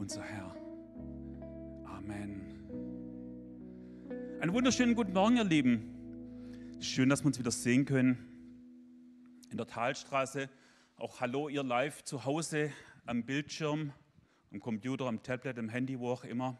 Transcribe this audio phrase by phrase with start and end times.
[0.00, 0.56] unser Herr.
[1.84, 2.56] Amen.
[4.40, 6.78] Einen wunderschönen guten Morgen, ihr Lieben.
[6.80, 8.16] Schön, dass wir uns wieder sehen können
[9.50, 10.48] in der Talstraße.
[10.96, 12.72] Auch hallo, ihr live zu Hause
[13.04, 13.92] am Bildschirm,
[14.50, 16.58] am Computer, am Tablet, am Handy, wo auch immer.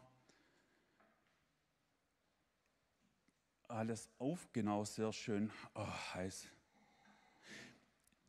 [3.68, 5.50] Alles auf, genau, sehr schön.
[5.74, 6.46] Oh, heiß.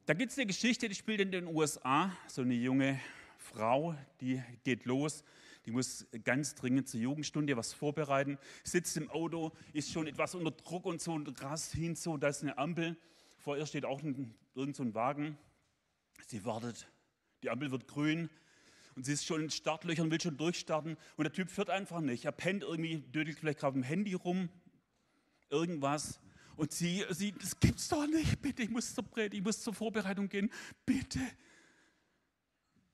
[0.06, 2.16] Da gibt es eine Geschichte, die spielt in den USA.
[2.28, 2.98] So eine junge
[3.42, 5.24] Frau, die geht los,
[5.66, 10.52] die muss ganz dringend zur Jugendstunde was vorbereiten, sitzt im Auto, ist schon etwas unter
[10.52, 12.98] Druck und so und rast hin, so, da ist eine Ampel,
[13.38, 15.38] vor ihr steht auch ein, irgend so ein Wagen.
[16.28, 16.88] Sie wartet,
[17.44, 18.30] die Ampel wird grün.
[18.96, 20.98] Und sie ist schon in Startlöchern, will schon durchstarten.
[21.16, 22.26] Und der Typ fährt einfach nicht.
[22.26, 24.50] Er pennt irgendwie, dödelt vielleicht gerade im Handy rum,
[25.50, 26.20] irgendwas.
[26.58, 30.30] Und sie, sie, das gibt's doch nicht, bitte, ich muss zur ich muss zur Vorbereitung
[30.30, 30.52] gehen,
[30.86, 31.20] bitte.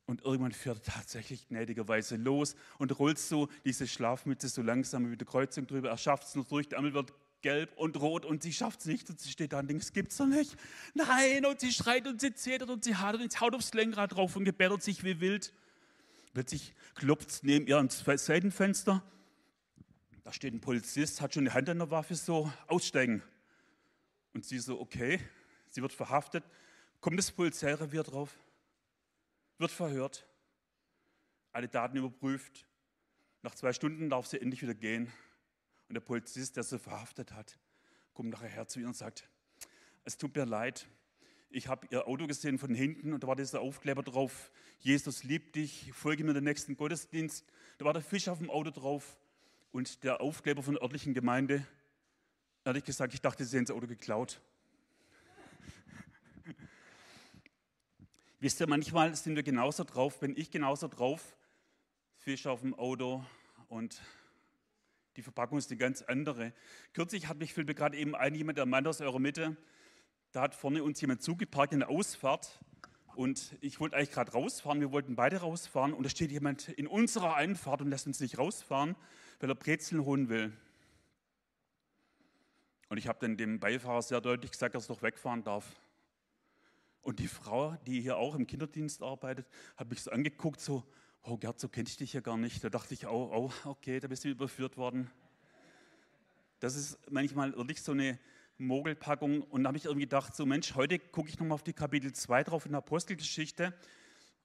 [0.07, 5.17] Und irgendwann fährt er tatsächlich gnädigerweise los und rollt so diese Schlafmütze so langsam über
[5.17, 5.89] die Kreuzung drüber.
[5.89, 8.85] Er schafft es noch durch, die Ampel wird gelb und rot und sie schafft es
[8.85, 10.55] nicht und sie steht da und denkt, es gibt's doch nicht.
[10.93, 14.15] Nein, und sie schreit und sie zetert und sie hadert und sie haut aufs Lenkrad
[14.15, 15.53] drauf und gebärdert sich wie wild.
[16.33, 19.03] Plötzlich klopft neben ihr ans Seitenfenster.
[20.23, 23.21] Da steht ein Polizist, hat schon eine Hand an der Waffe, so aussteigen.
[24.33, 25.19] Und sie so, okay,
[25.69, 26.45] sie wird verhaftet.
[27.01, 28.37] Kommt das Polizeirevier drauf?
[29.57, 30.27] Wird verhört,
[31.51, 32.67] alle Daten überprüft.
[33.41, 35.11] Nach zwei Stunden darf sie endlich wieder gehen.
[35.87, 37.57] Und der Polizist, der sie verhaftet hat,
[38.13, 39.29] kommt nachher her zu ihr und sagt,
[40.03, 40.87] es tut mir leid,
[41.49, 45.55] ich habe ihr Auto gesehen von hinten und da war dieser Aufkleber drauf, Jesus liebt
[45.55, 47.45] dich, folge mir den nächsten Gottesdienst.
[47.77, 49.17] Da war der Fisch auf dem Auto drauf
[49.71, 51.65] und der Aufkleber von der örtlichen Gemeinde.
[52.65, 54.41] Ehrlich gesagt, ich dachte, sie hätten das Auto geklaut.
[58.39, 61.35] Wisst ihr, manchmal sind wir genauso drauf, bin ich genauso drauf,
[62.17, 63.25] Fisch auf dem Auto
[63.67, 63.99] und
[65.15, 66.53] die Verpackung ist eine ganz andere.
[66.93, 69.57] Kürzlich hat mich Philipp gerade eben ein jemand, der Mann aus eurer Mitte,
[70.33, 72.63] da hat vorne uns jemand zugeparkt in der Ausfahrt
[73.15, 76.85] und ich wollte eigentlich gerade rausfahren, wir wollten beide rausfahren und da steht jemand in
[76.85, 78.95] unserer Einfahrt und lässt uns nicht rausfahren,
[79.39, 80.53] weil er Brezeln holen will.
[82.89, 85.65] Und ich habe dann dem Beifahrer sehr deutlich gesagt, dass er doch wegfahren darf.
[87.01, 89.47] Und die Frau, die hier auch im Kinderdienst arbeitet,
[89.77, 90.83] hat mich so angeguckt, so,
[91.23, 92.63] oh Gerd, so kenne ich dich ja gar nicht.
[92.63, 95.09] Da dachte ich, oh, oh, okay, da bist du überführt worden.
[96.59, 98.19] Das ist manchmal wirklich so eine
[98.57, 99.41] Mogelpackung.
[99.43, 102.11] Und da habe ich irgendwie gedacht, so Mensch, heute gucke ich nochmal auf die Kapitel
[102.11, 103.73] 2 drauf in der Apostelgeschichte.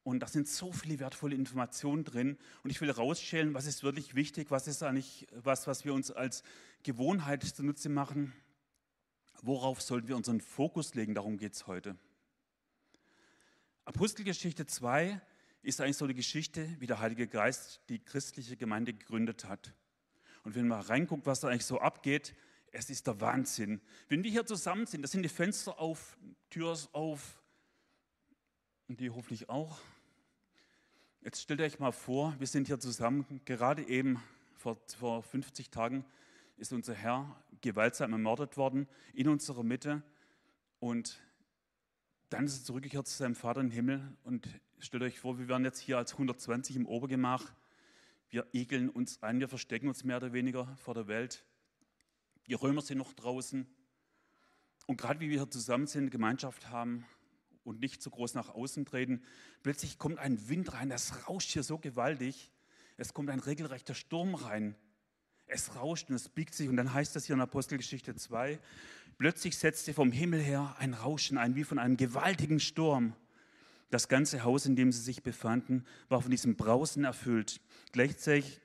[0.05, 2.37] Und da sind so viele wertvolle Informationen drin.
[2.65, 6.11] Und ich will rausstellen, was ist wirklich wichtig, was ist eigentlich was, was wir uns
[6.11, 6.43] als
[6.83, 8.33] Gewohnheit zunutze machen.
[9.43, 11.15] Worauf sollten wir unseren Fokus legen?
[11.15, 11.97] Darum geht es heute.
[13.85, 15.21] Apostelgeschichte 2
[15.63, 19.73] ist eigentlich so die Geschichte, wie der Heilige Geist die christliche Gemeinde gegründet hat.
[20.45, 22.35] Und wenn man reinguckt, was da eigentlich so abgeht,
[22.73, 23.81] es ist der Wahnsinn.
[24.09, 26.17] Wenn wir hier zusammen sind, da sind die Fenster auf,
[26.51, 27.41] Tür ist auf
[28.89, 29.79] und die hoffentlich auch.
[31.23, 33.41] Jetzt stellt euch mal vor, wir sind hier zusammen.
[33.45, 34.23] Gerade eben
[34.55, 36.05] vor, vor 50 Tagen
[36.57, 40.03] ist unser Herr gewaltsam ermordet worden in unserer Mitte.
[40.81, 41.21] Und
[42.33, 44.49] dann ist er zurückgekehrt zu seinem Vater im Himmel und
[44.79, 47.53] stellt euch vor, wir wären jetzt hier als 120 im Obergemach.
[48.31, 51.45] Wir ekeln uns ein, wir verstecken uns mehr oder weniger vor der Welt.
[52.47, 53.67] Die Römer sind noch draußen.
[54.87, 57.05] Und gerade wie wir hier zusammen sind, Gemeinschaft haben
[57.65, 59.23] und nicht so groß nach außen treten,
[59.63, 62.51] plötzlich kommt ein Wind rein, das rauscht hier so gewaltig.
[62.97, 64.75] Es kommt ein regelrechter Sturm rein.
[65.53, 66.69] Es rauscht und es biegt sich.
[66.69, 68.59] Und dann heißt es hier in Apostelgeschichte 2,
[69.19, 73.15] Plötzlich setzte vom Himmel her ein Rauschen ein, wie von einem gewaltigen Sturm.
[73.91, 77.61] Das ganze Haus, in dem sie sich befanden, war von diesem Brausen erfüllt.
[77.93, 78.61] Gleichzeitig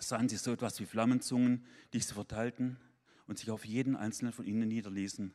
[0.00, 2.76] sahen sie so etwas wie Flammenzungen, die sich verteilten
[3.26, 5.32] und sich auf jeden einzelnen von ihnen niederließen.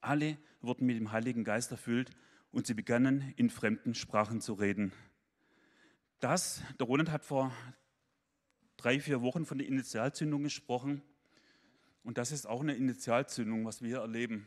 [0.00, 2.10] Alle wurden mit dem Heiligen Geist erfüllt
[2.52, 4.92] und sie begannen in fremden Sprachen zu reden.
[6.20, 7.50] Das, der Roland hat vor
[8.78, 11.02] drei, vier Wochen von der Initialzündung gesprochen.
[12.02, 14.46] Und das ist auch eine Initialzündung, was wir hier erleben.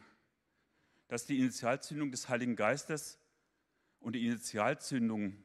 [1.07, 3.19] Das ist die Initialzündung des Heiligen Geistes
[3.99, 5.35] und die Initialzündung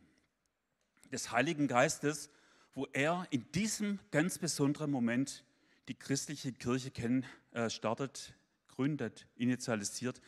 [1.12, 2.31] des Heiligen Geistes,
[2.73, 5.44] wo er in diesem ganz besonderen Moment
[5.88, 8.35] die christliche Kirche kennen, äh, startet,
[8.69, 10.21] gründet, initialisiert,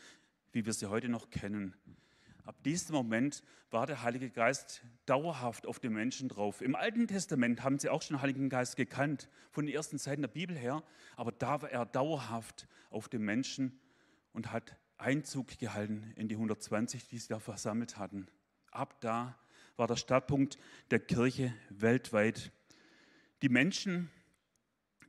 [0.52, 1.74] wie wir sie heute noch kennen.
[2.48, 6.62] Ab diesem Moment war der Heilige Geist dauerhaft auf den Menschen drauf.
[6.62, 10.22] Im Alten Testament haben sie auch schon den Heiligen Geist gekannt, von den ersten Zeiten
[10.22, 10.82] der Bibel her,
[11.16, 13.78] aber da war er dauerhaft auf den Menschen
[14.32, 18.28] und hat Einzug gehalten in die 120, die sie da versammelt hatten.
[18.70, 19.38] Ab da
[19.76, 20.56] war der Startpunkt
[20.90, 22.50] der Kirche weltweit.
[23.42, 24.10] Die Menschen,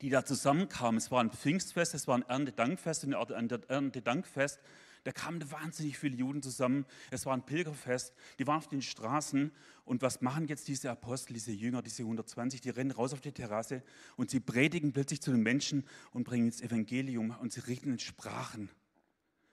[0.01, 4.59] die da zusammenkamen, es war ein Pfingstfest, es war ein Erntedankfest und ein Erntedankfest,
[5.04, 6.86] da kamen wahnsinnig viele Juden zusammen.
[7.12, 8.13] Es war ein Pilgerfest.
[8.38, 9.51] Die waren auf den Straßen.
[9.86, 12.62] Und was machen jetzt diese Apostel, diese Jünger, diese 120?
[12.62, 13.84] Die rennen raus auf die Terrasse
[14.18, 18.00] und sie predigen plötzlich zu den Menschen und bringen das Evangelium und sie reden in
[18.00, 18.69] Sprachen.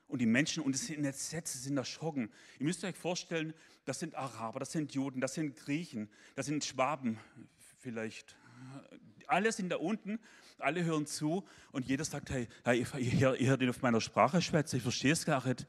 [0.08, 2.30] Und die Menschen, und es sind entsetzt, sie sind erschrocken.
[2.58, 3.54] Ihr müsst euch vorstellen,
[3.84, 7.18] das sind Araber, das sind Juden, das sind Griechen, das sind Schwaben
[7.78, 8.36] vielleicht.
[9.26, 10.18] Alle sind da unten,
[10.58, 14.76] alle hören zu und jeder sagt, hey, hey ich, höre den auf meiner Sprache schwätzen,
[14.76, 15.66] ich verstehe es gar nicht.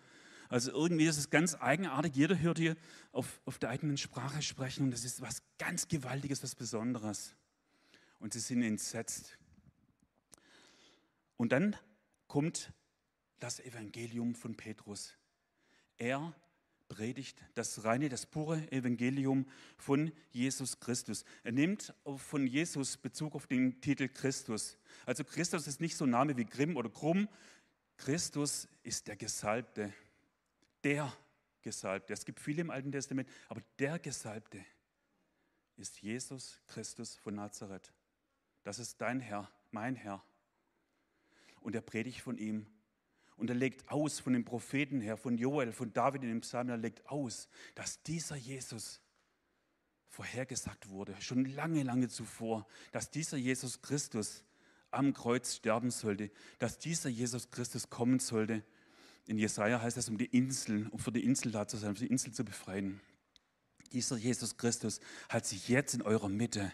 [0.50, 2.78] Also irgendwie ist es ganz eigenartig, jeder hört hier
[3.12, 7.36] auf, auf der eigenen Sprache sprechen und das ist was ganz Gewaltiges, was Besonderes.
[8.20, 9.38] Und sie sind entsetzt.
[11.36, 11.76] Und dann
[12.28, 12.72] kommt
[13.40, 15.16] das Evangelium von Petrus.
[15.98, 16.34] Er
[16.90, 19.46] predigt das reine, das pure Evangelium
[19.78, 21.26] von Jesus Christus.
[21.44, 24.78] Er nimmt von Jesus Bezug auf den Titel Christus.
[25.06, 27.28] Also Christus ist nicht so ein Name wie Grimm oder Krumm.
[27.98, 29.94] Christus ist der Gesalbte.
[30.84, 31.12] Der
[31.62, 32.14] Gesalbte.
[32.14, 34.64] Es gibt viele im Alten Testament, aber der Gesalbte
[35.76, 37.92] ist Jesus Christus von Nazareth.
[38.64, 40.24] Das ist dein Herr, mein Herr.
[41.62, 42.68] Und er predigt von ihm
[43.38, 46.70] und er legt aus von den Propheten her, von Joel, von David in dem Psalm,
[46.70, 49.00] er legt aus, dass dieser Jesus
[50.10, 54.44] vorhergesagt wurde, schon lange, lange zuvor, dass dieser Jesus Christus
[54.90, 58.64] am Kreuz sterben sollte, dass dieser Jesus Christus kommen sollte.
[59.28, 61.96] In Jesaja heißt es, um die Insel, um für die Insel da zu sein, um
[61.96, 63.00] die Insel zu befreien.
[63.92, 65.00] Dieser Jesus Christus
[65.30, 66.74] hat sich jetzt in eurer Mitte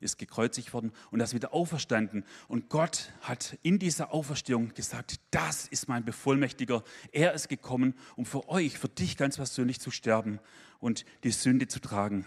[0.00, 2.24] ist gekreuzigt worden und er ist wieder auferstanden.
[2.48, 6.82] Und Gott hat in dieser Auferstehung gesagt, das ist mein Bevollmächtiger.
[7.12, 10.40] Er ist gekommen, um für euch, für dich ganz persönlich zu sterben
[10.78, 12.24] und die Sünde zu tragen.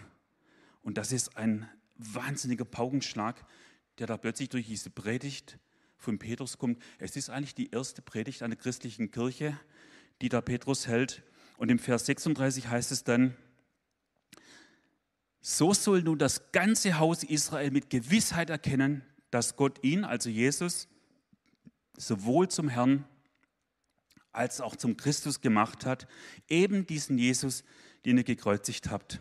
[0.82, 3.44] Und das ist ein wahnsinniger Paukenschlag,
[3.98, 5.58] der da plötzlich durch diese Predigt
[5.96, 6.82] von Petrus kommt.
[6.98, 9.58] Es ist eigentlich die erste Predigt einer christlichen Kirche,
[10.20, 11.22] die da Petrus hält.
[11.56, 13.36] Und im Vers 36 heißt es dann,
[15.42, 20.88] so soll nun das ganze Haus Israel mit Gewissheit erkennen, dass Gott ihn, also Jesus,
[21.96, 23.04] sowohl zum Herrn
[24.30, 26.06] als auch zum Christus gemacht hat,
[26.48, 27.64] eben diesen Jesus,
[28.04, 29.20] den ihr gekreuzigt habt.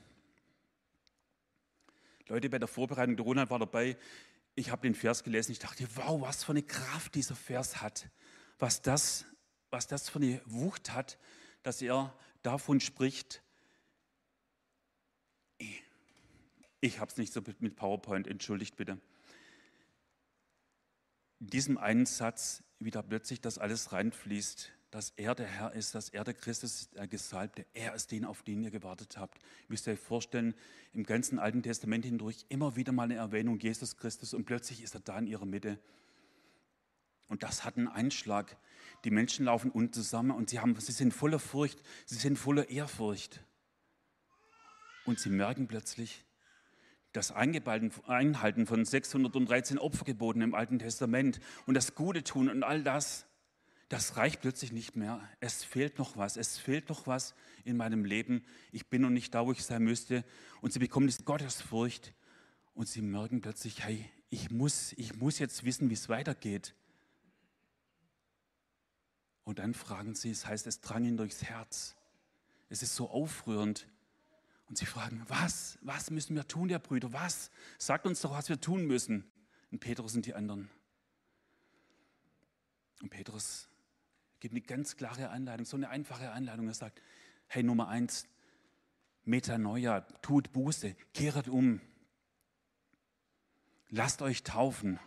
[2.28, 3.98] Leute, bei der Vorbereitung, der Ronald war dabei,
[4.56, 8.10] ich habe den Vers gelesen, ich dachte, wow, was für eine Kraft dieser Vers hat,
[8.60, 9.26] was das,
[9.70, 11.18] was das für eine Wucht hat,
[11.64, 13.42] dass er davon spricht,
[16.82, 19.00] Ich habe es nicht so mit PowerPoint, entschuldigt bitte.
[21.40, 25.96] In diesem einen Satz, wie da plötzlich das alles reinfließt, dass er der Herr ist,
[25.96, 29.38] dass er der Christus ist, der Gesalbte, er ist den, auf den ihr gewartet habt.
[29.38, 30.56] Ihr müsst euch vorstellen,
[30.92, 34.96] im ganzen Alten Testament hindurch immer wieder mal eine Erwähnung Jesus Christus und plötzlich ist
[34.96, 35.80] er da in ihrer Mitte.
[37.30, 38.58] Und das hat einen Einschlag.
[39.06, 42.70] Die Menschen laufen unten zusammen und sie, haben, sie sind voller Furcht, sie sind voller
[42.70, 43.40] Ehrfurcht.
[45.06, 46.26] Und sie merken plötzlich,
[47.14, 53.26] das Einhalten von 613 Opfergeboten im Alten Testament und das Gute tun und all das,
[53.90, 55.22] das reicht plötzlich nicht mehr.
[55.42, 56.38] Es fehlt noch was.
[56.38, 57.36] Es fehlt noch was
[57.66, 58.46] in meinem Leben.
[58.72, 60.24] Ich bin noch nicht da, wo ich sein müsste.
[60.62, 62.14] Und sie bekommen diese Gottesfurcht
[62.74, 66.74] und sie merken plötzlich, hey, ich muss, ich muss jetzt wissen, wie es weitergeht.
[69.44, 71.98] Und dann fragen sie, es heißt, es drang ihnen durchs Herz.
[72.70, 73.88] Es ist so aufrührend.
[74.72, 75.78] Und sie fragen, was?
[75.82, 77.12] Was müssen wir tun, ihr Brüder?
[77.12, 77.52] Was?
[77.78, 79.30] Sagt uns doch, was wir tun müssen.
[79.70, 80.70] Und Petrus und die anderen.
[83.02, 83.68] Und Petrus
[84.40, 86.70] gibt eine ganz klare Anleitung, so eine einfache Anleitung.
[86.70, 87.02] Er sagt,
[87.48, 88.30] hey, Nummer eins,
[89.26, 91.82] Metanoia, tut Buße, kehret um.
[93.90, 95.02] Lasst euch taufen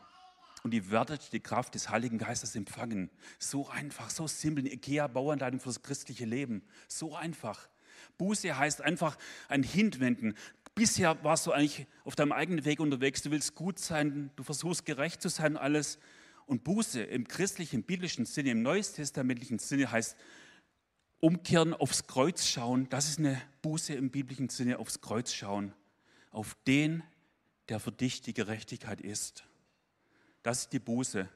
[0.62, 3.10] und ihr werdet die Kraft des Heiligen Geistes empfangen.
[3.38, 6.66] So einfach, so simpel, IKEA-Bauanleitung für das christliche Leben.
[6.86, 7.70] So einfach.
[8.18, 9.16] Buße heißt einfach
[9.48, 10.34] ein Hinwenden.
[10.74, 13.22] Bisher warst du eigentlich auf deinem eigenen Weg unterwegs.
[13.22, 15.98] Du willst gut sein, du versuchst gerecht zu sein, alles.
[16.46, 20.16] Und Buße im christlichen, biblischen Sinne, im neustestamentlichen Sinne heißt
[21.20, 22.88] umkehren, aufs Kreuz schauen.
[22.90, 25.72] Das ist eine Buße im biblischen Sinne, aufs Kreuz schauen.
[26.30, 27.02] Auf den,
[27.68, 29.44] der für dich die Gerechtigkeit ist.
[30.42, 31.28] Das ist die Buße.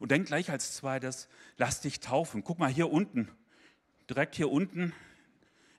[0.00, 1.28] Und dann gleich als zweites,
[1.58, 2.42] lass dich taufen.
[2.42, 3.30] Guck mal hier unten,
[4.08, 4.92] direkt hier unten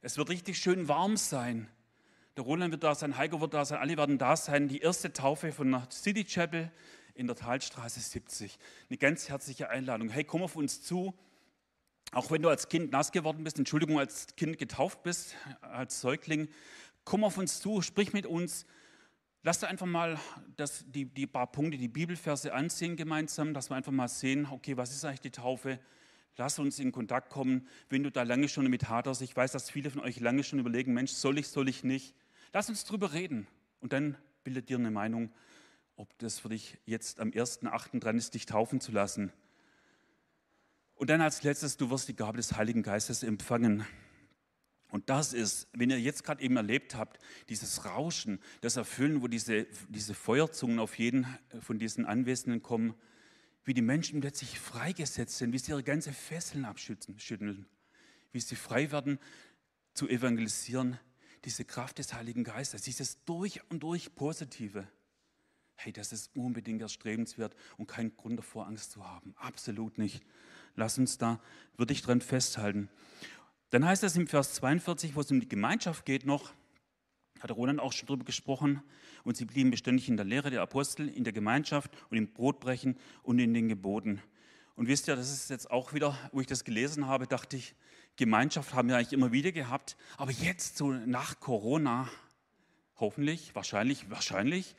[0.04, 1.68] es wird richtig schön warm sein.
[2.38, 4.68] Der Roland wird da sein, Heiko wird da sein, alle werden da sein.
[4.68, 6.72] Die erste Taufe von der City Chapel
[7.16, 8.60] in der Talstraße 70.
[8.90, 10.10] Eine ganz herzliche Einladung.
[10.10, 11.14] Hey, komm auf uns zu.
[12.12, 16.48] Auch wenn du als Kind nass geworden bist, Entschuldigung, als Kind getauft bist, als Säugling,
[17.06, 18.66] Komm auf uns zu, sprich mit uns.
[19.42, 20.18] Lass da einfach mal
[20.56, 24.78] das, die, die paar Punkte, die Bibelverse ansehen gemeinsam, dass wir einfach mal sehen, okay,
[24.78, 25.80] was ist eigentlich die Taufe?
[26.36, 29.22] Lass uns in Kontakt kommen, wenn du da lange schon damit haderst.
[29.22, 32.16] Ich weiß, dass viele von euch lange schon überlegen, Mensch, soll ich, soll ich nicht?
[32.54, 33.48] Lass uns drüber reden
[33.82, 35.32] und dann bildet dir eine Meinung,
[35.96, 38.00] ob das für dich jetzt am 1.8.
[38.00, 39.32] dran ist, dich taufen zu lassen.
[40.96, 43.86] Und dann als letztes, du wirst die Gabe des Heiligen Geistes empfangen.
[44.90, 49.28] Und das ist, wenn ihr jetzt gerade eben erlebt habt, dieses Rauschen, das Erfüllen, wo
[49.28, 51.26] diese, diese Feuerzungen auf jeden
[51.62, 52.94] von diesen Anwesenden kommen,
[53.66, 57.66] wie die Menschen plötzlich freigesetzt sind, wie sie ihre ganze Fesseln abschütteln,
[58.32, 59.20] wie sie frei werden
[59.94, 61.00] zu evangelisieren,
[61.46, 64.88] diese Kraft des Heiligen Geistes, dieses durch und durch Positive.
[65.76, 69.34] Hey, das ist unbedingt erstrebenswert und kein Grund davor, Angst zu haben.
[69.38, 70.24] Absolut nicht.
[70.76, 71.42] Lass uns da
[71.78, 72.90] wirklich dran festhalten.
[73.70, 76.54] Dann heißt es im Vers 42, wo es um die Gemeinschaft geht noch,
[77.44, 78.82] hat Roland auch schon darüber gesprochen,
[79.26, 82.98] und sie blieben beständig in der Lehre der Apostel, in der Gemeinschaft und im Brotbrechen
[83.22, 84.22] und in den Geboten.
[84.76, 87.76] Und wisst ihr, das ist jetzt auch wieder, wo ich das gelesen habe, dachte ich,
[88.16, 92.10] Gemeinschaft haben wir eigentlich immer wieder gehabt, aber jetzt so nach Corona,
[92.98, 94.76] hoffentlich, wahrscheinlich, wahrscheinlich,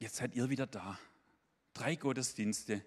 [0.00, 0.98] jetzt seid ihr wieder da.
[1.72, 2.82] Drei Gottesdienste,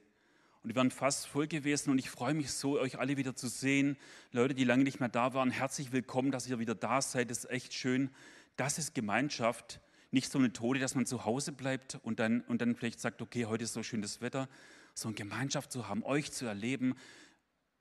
[0.62, 3.48] und die waren fast voll gewesen und ich freue mich so, euch alle wieder zu
[3.48, 3.96] sehen.
[4.34, 7.32] Leute, die lange nicht mehr da waren, herzlich willkommen, dass ihr wieder da seid.
[7.32, 8.10] Das ist echt schön.
[8.58, 9.80] Das ist Gemeinschaft.
[10.12, 13.22] Nicht so eine Methode, dass man zu Hause bleibt und dann, und dann vielleicht sagt,
[13.22, 14.50] okay, heute ist so schönes Wetter,
[14.94, 16.96] so eine Gemeinschaft zu haben, euch zu erleben,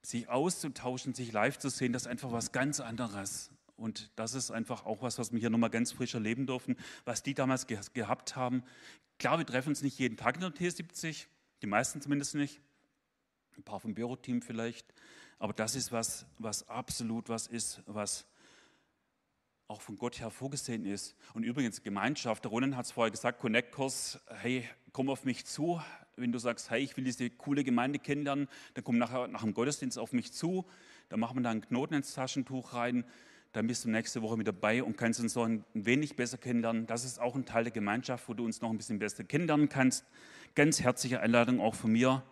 [0.03, 3.51] sich auszutauschen, sich live zu sehen, das ist einfach was ganz anderes.
[3.77, 7.23] Und das ist einfach auch was, was wir hier nochmal ganz frisch erleben durften, was
[7.23, 8.63] die damals ge gehabt haben.
[9.19, 11.27] Klar, wir treffen uns nicht jeden Tag in der T70,
[11.63, 12.61] die meisten zumindest nicht
[13.57, 14.87] ein paar vom Büroteam vielleicht.
[15.39, 18.27] Aber das ist was, was absolut was ist, was
[19.69, 21.17] auch von Gott her vorgesehen ist.
[21.35, 25.81] Und übrigens, Gemeinschaft, der Ronan hat es vorher gesagt, Connect-Kurs, hey, komm auf mich zu.
[26.17, 29.55] Wenn du sagst, hey, ich will diese coole Gemeinde kennenlernen, dann komm nachher nach dem
[29.55, 30.65] Gottesdienst auf mich zu.
[31.09, 33.05] Dann machen wir da einen Knoten ins Taschentuch rein.
[33.53, 36.87] Dann bist du nächste Woche mit dabei und kannst uns noch ein wenig besser kennenlernen.
[36.87, 39.69] Das ist auch ein Teil der Gemeinschaft, wo du uns noch ein bisschen besser kennenlernen
[39.69, 40.05] kannst.
[40.55, 42.23] Ganz herzliche Einladung auch von mir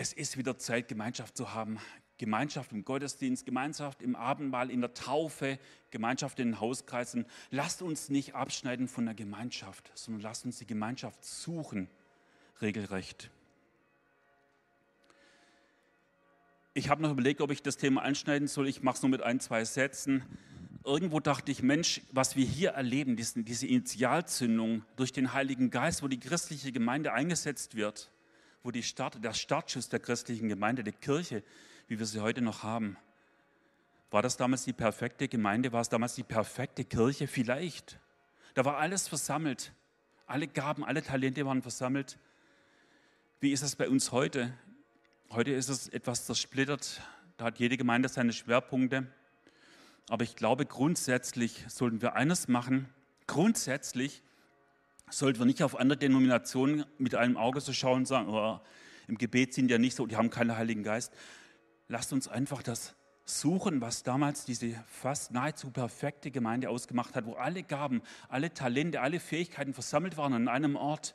[0.00, 1.80] es ist wieder Zeit, Gemeinschaft zu haben.
[2.18, 5.58] Gemeinschaft im Gottesdienst, Gemeinschaft im Abendmahl, in der Taufe,
[5.90, 7.24] Gemeinschaft in den Hauskreisen.
[7.50, 11.88] Lasst uns nicht abschneiden von der Gemeinschaft, sondern lasst uns die Gemeinschaft suchen,
[12.60, 13.30] regelrecht.
[16.74, 18.68] Ich habe noch überlegt, ob ich das Thema anschneiden soll.
[18.68, 20.22] Ich mache es nur mit ein, zwei Sätzen.
[20.84, 26.02] Irgendwo dachte ich, Mensch, was wir hier erleben, diese, diese Initialzündung durch den Heiligen Geist,
[26.02, 28.10] wo die christliche Gemeinde eingesetzt wird,
[28.62, 31.42] wo die Start, der Startschuss der christlichen Gemeinde, der Kirche,
[31.88, 32.96] wie wir sie heute noch haben,
[34.10, 35.72] war das damals die perfekte Gemeinde?
[35.72, 37.26] War es damals die perfekte Kirche?
[37.26, 37.98] Vielleicht.
[38.54, 39.72] Da war alles versammelt.
[40.26, 42.18] Alle Gaben, alle Talente waren versammelt.
[43.40, 44.52] Wie ist es bei uns heute?
[45.30, 47.02] Heute ist es etwas zersplittert.
[47.36, 49.06] Da hat jede Gemeinde seine Schwerpunkte.
[50.08, 52.88] Aber ich glaube, grundsätzlich sollten wir eines machen.
[53.26, 54.22] Grundsätzlich
[55.10, 58.60] sollten wir nicht auf andere Denominationen mit einem Auge so schauen und sagen, oh,
[59.06, 61.12] im Gebet sind ja nicht so, die haben keinen Heiligen Geist.
[61.88, 67.34] Lasst uns einfach das suchen, was damals diese fast nahezu perfekte Gemeinde ausgemacht hat, wo
[67.34, 71.14] alle Gaben, alle Talente, alle Fähigkeiten versammelt waren an einem Ort,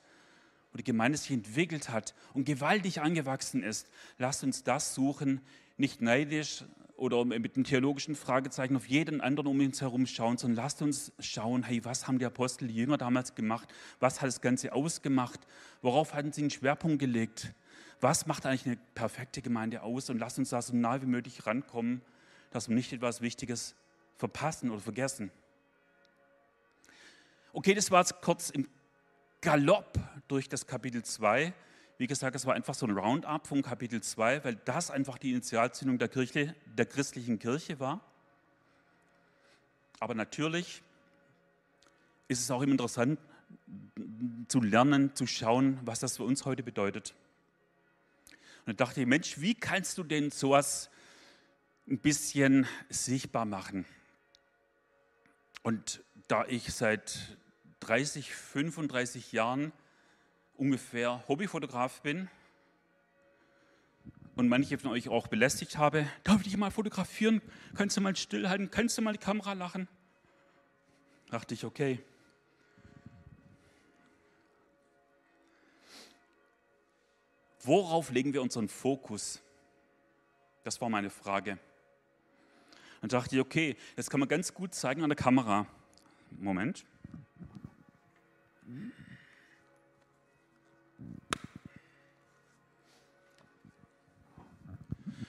[0.72, 3.88] wo die Gemeinde sich entwickelt hat und gewaltig angewachsen ist.
[4.18, 5.42] Lasst uns das suchen,
[5.78, 6.66] nicht neidisch,
[6.96, 11.12] oder mit einem theologischen Fragezeichen auf jeden anderen um uns herum schauen, sondern lasst uns
[11.20, 13.68] schauen, hey, was haben die Apostel, die Jünger damals gemacht?
[14.00, 15.40] Was hat das Ganze ausgemacht?
[15.82, 17.54] Worauf hatten sie einen Schwerpunkt gelegt?
[18.04, 20.10] Was macht eigentlich eine perfekte Gemeinde aus?
[20.10, 22.02] Und lasst uns da so nah wie möglich rankommen,
[22.52, 23.76] dass wir nicht etwas Wichtiges
[24.18, 25.32] verpassen oder vergessen.
[27.54, 28.68] Okay, das war jetzt kurz im
[29.40, 31.54] Galopp durch das Kapitel 2.
[31.98, 35.32] Wie gesagt, es war einfach so ein Roundup von Kapitel 2, weil das einfach die
[35.32, 38.02] Initialzündung der, Kirche, der christlichen Kirche war.
[40.02, 40.84] Aber natürlich
[42.28, 43.18] ist es auch immer interessant
[44.50, 47.16] zu lernen, zu schauen, was das für uns heute bedeutet.
[48.66, 50.90] Und da dachte ich, Mensch, wie kannst du denn sowas
[51.88, 53.86] ein bisschen sichtbar machen?
[55.64, 57.38] Und da ich seit
[57.82, 59.74] 30, 35 Jahren
[60.56, 62.30] ungefähr Hobbyfotograf bin
[64.36, 67.42] und manche von euch auch belästigt habe, darf ich dich mal fotografieren?
[67.76, 68.72] Kannst du mal stillhalten?
[68.72, 69.90] Kannst du mal die Kamera lachen?
[71.30, 72.00] Dachte ich, okay.
[77.64, 79.42] Worauf legen wir unseren Fokus?
[80.64, 81.58] Das war meine Frage.
[83.02, 85.66] Dann dachte ich, okay, das kann man ganz gut zeigen an der Kamera.
[86.32, 86.86] Moment.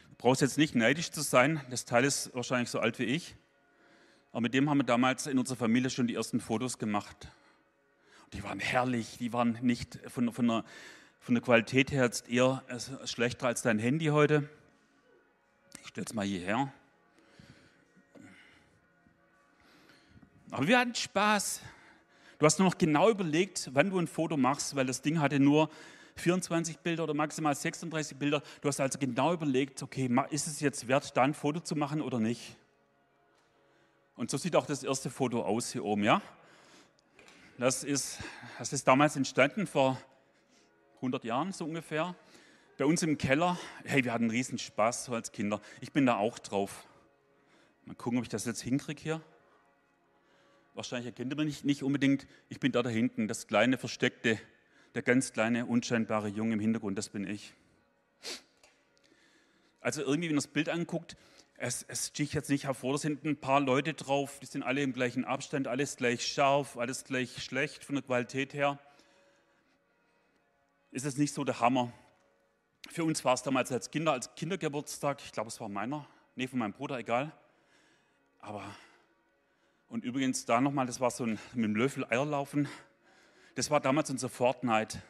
[0.08, 3.36] Du brauchst jetzt nicht neidisch zu sein, das Teil ist wahrscheinlich so alt wie ich.
[4.32, 7.28] Aber mit dem haben wir damals in unserer Familie schon die ersten Fotos gemacht.
[8.32, 10.64] Die waren herrlich, die waren nicht von, von, der,
[11.24, 12.62] von der Qualität her jetzt eher
[13.06, 14.46] schlechter als dein Handy heute.
[15.80, 16.70] Ich stelle es mal hierher.
[20.50, 21.62] Aber wir hatten Spaß.
[22.38, 25.40] Du hast nur noch genau überlegt, wann du ein Foto machst, weil das Ding hatte
[25.40, 25.70] nur
[26.16, 28.42] 24 Bilder oder maximal 36 Bilder.
[28.60, 32.02] Du hast also genau überlegt, okay, ist es jetzt wert, da ein Foto zu machen
[32.02, 32.54] oder nicht?
[34.14, 36.20] Und so sieht auch das erste Foto aus hier oben, ja?
[37.56, 38.18] Das ist,
[38.58, 39.98] das ist damals entstanden, vor
[41.04, 42.16] 100 Jahren so ungefähr.
[42.78, 45.60] Bei uns im Keller, hey, wir hatten riesen Spaß so als Kinder.
[45.82, 46.86] Ich bin da auch drauf.
[47.84, 49.20] Mal gucken, ob ich das jetzt hinkriege hier.
[50.72, 54.38] Wahrscheinlich erkennt man nicht, nicht unbedingt, ich bin da da hinten, das kleine, versteckte,
[54.94, 57.52] der ganz kleine, unscheinbare Junge im Hintergrund, das bin ich.
[59.80, 61.16] Also irgendwie, wenn man das Bild anguckt,
[61.58, 64.82] es, es sticht jetzt nicht hervor, da sind ein paar Leute drauf, die sind alle
[64.82, 68.80] im gleichen Abstand, alles gleich scharf, alles gleich schlecht von der Qualität her.
[70.94, 71.92] Ist es nicht so der Hammer?
[72.88, 76.46] Für uns war es damals als Kinder, als Kindergeburtstag, ich glaube, es war meiner, nee,
[76.46, 77.32] von meinem Bruder, egal.
[78.38, 78.62] Aber,
[79.88, 82.68] und übrigens da nochmal, das war so ein mit dem Löffel Eierlaufen.
[83.56, 85.02] Das war damals unser Fortnite.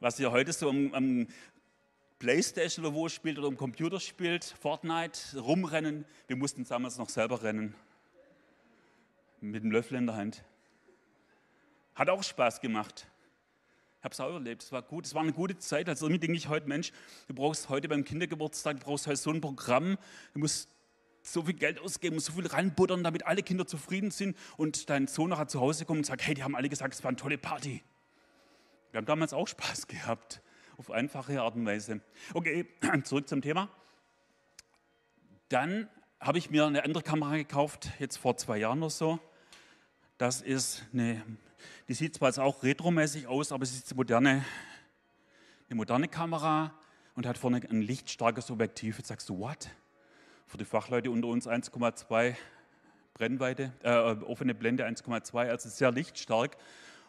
[0.00, 1.26] Was ihr heute so am, am
[2.18, 6.06] Playstation oder wo spielt oder am Computer spielt, Fortnite, rumrennen.
[6.28, 7.74] Wir mussten damals noch selber rennen.
[9.42, 10.42] Mit dem Löffel in der Hand.
[11.94, 13.06] Hat auch Spaß gemacht.
[14.00, 14.62] Ich habe es auch überlebt.
[14.62, 15.04] Es war gut.
[15.04, 15.86] Es war eine gute Zeit.
[15.86, 16.90] Also irgendwie denke ich heute, Mensch,
[17.28, 19.98] du brauchst heute beim Kindergeburtstag, du brauchst heute so ein Programm.
[20.32, 20.70] Du musst
[21.22, 25.28] so viel Geld ausgeben, so viel reinbuttern, damit alle Kinder zufrieden sind und dein Sohn
[25.28, 27.36] nachher zu Hause kommt und sagt, hey, die haben alle gesagt, es war eine tolle
[27.36, 27.82] Party.
[28.90, 30.40] Wir haben damals auch Spaß gehabt
[30.78, 32.00] auf einfache Art und Weise.
[32.32, 32.66] Okay,
[33.04, 33.68] zurück zum Thema.
[35.50, 39.18] Dann habe ich mir eine andere Kamera gekauft, jetzt vor zwei Jahren oder so.
[40.16, 41.22] Das ist eine,
[41.88, 44.44] die sieht zwar jetzt auch retromäßig aus, aber es ist eine moderne,
[45.68, 46.74] eine moderne Kamera
[47.14, 48.98] und hat vorne ein lichtstarkes Objektiv.
[48.98, 49.68] Jetzt sagst du, what?
[50.46, 52.34] Für die Fachleute unter uns 1,2
[53.14, 56.56] Brennweite, äh, offene Blende 1,2, also sehr lichtstark.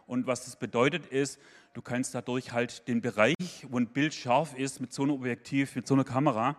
[0.07, 1.39] Und was das bedeutet ist,
[1.73, 3.35] du kannst dadurch halt den Bereich,
[3.69, 6.57] wo ein Bild scharf ist, mit so einem Objektiv, mit so einer Kamera,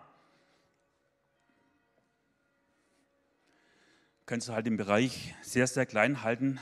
[4.24, 6.58] kannst du halt den Bereich sehr, sehr klein halten,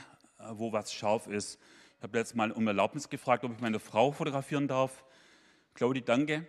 [0.57, 1.59] wo was scharf ist.
[1.97, 5.03] Ich habe jetzt mal um Erlaubnis gefragt, ob ich meine Frau fotografieren darf.
[5.73, 6.45] Claudi, danke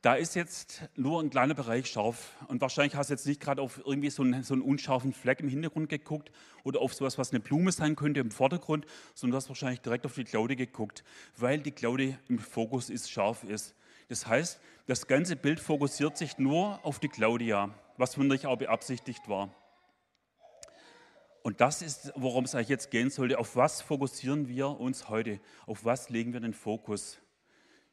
[0.00, 2.36] da ist jetzt nur ein kleiner Bereich scharf.
[2.48, 5.40] Und wahrscheinlich hast du jetzt nicht gerade auf irgendwie so einen, so einen, unscharfen Fleck
[5.40, 6.30] im Hintergrund geguckt
[6.64, 10.06] oder auf sowas, was eine Blume sein könnte im Vordergrund, sondern du hast wahrscheinlich direkt
[10.06, 11.04] auf die Claude geguckt,
[11.36, 13.74] weil die Claude im Fokus ist, scharf ist.
[14.08, 19.28] Das heißt, das ganze Bild fokussiert sich nur auf die Claudia, was wunderlich auch beabsichtigt
[19.28, 19.50] war.
[21.42, 23.38] Und das ist, worum es eigentlich jetzt gehen sollte.
[23.38, 25.40] Auf was fokussieren wir uns heute?
[25.66, 27.18] Auf was legen wir den Fokus?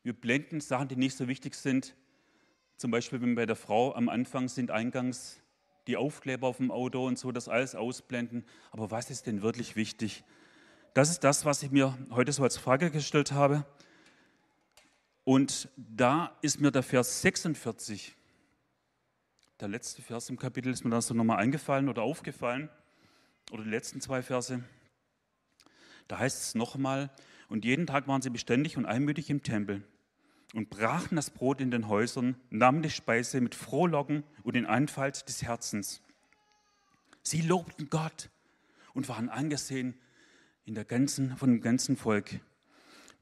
[0.04, 1.96] Wir blenden Sachen, die nicht so wichtig sind.
[2.78, 5.42] Zum Beispiel, wenn bei der Frau am Anfang sind eingangs
[5.88, 8.46] die Aufkleber auf dem Auto und so, das alles ausblenden.
[8.72, 10.24] Aber was ist denn wirklich wichtig?
[10.94, 13.66] Das ist das, was ich mir heute so als Frage gestellt habe.
[15.24, 18.16] Und da ist mir der Vers 46,
[19.60, 22.70] der letzte Vers im Kapitel, ist mir da so nochmal eingefallen oder aufgefallen,
[23.50, 24.64] oder die letzten zwei Verse.
[26.08, 27.10] Da heißt es nochmal,
[27.50, 29.84] und jeden Tag waren sie beständig und einmütig im Tempel
[30.54, 35.28] und brachen das Brot in den Häusern, nahmen die Speise mit Frohlocken und in Einfalt
[35.28, 36.02] des Herzens.
[37.22, 38.30] Sie lobten Gott
[38.94, 40.00] und waren angesehen
[40.66, 42.40] in der ganzen, von dem ganzen Volk.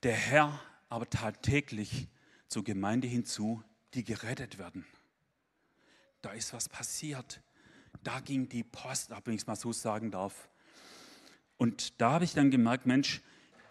[0.04, 0.60] Der Herr
[0.90, 2.08] aber tat täglich
[2.48, 3.64] zur Gemeinde hinzu,
[3.94, 4.86] die gerettet werden.
[6.22, 7.42] Da ist was passiert.
[8.04, 10.50] Da ging die Post ab, wenn ich es mal so sagen darf.
[11.58, 13.22] Und da habe ich dann gemerkt, Mensch,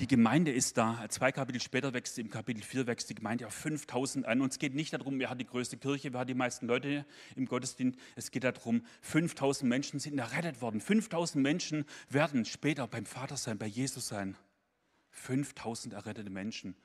[0.00, 1.06] die Gemeinde ist da.
[1.08, 4.42] Zwei Kapitel später wächst, im Kapitel 4 wächst die Gemeinde auf 5000 an.
[4.42, 7.06] Und es geht nicht darum, wer hat die größte Kirche, wer hat die meisten Leute
[7.34, 7.98] im Gottesdienst.
[8.14, 10.80] Es geht darum, 5000 Menschen sind errettet worden.
[10.80, 14.36] 5000 Menschen werden später beim Vater sein, bei Jesus sein.
[15.12, 16.76] 5000 errettete Menschen.